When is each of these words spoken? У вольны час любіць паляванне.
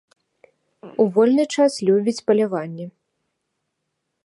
У 1.03 1.05
вольны 1.17 1.45
час 1.57 1.77
любіць 1.89 2.23
паляванне. 2.31 2.85